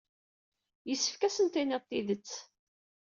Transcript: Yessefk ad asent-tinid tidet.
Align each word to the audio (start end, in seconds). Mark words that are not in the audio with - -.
Yessefk 0.89 1.21
ad 1.23 1.27
asent-tinid 1.33 1.83
tidet. 1.89 2.31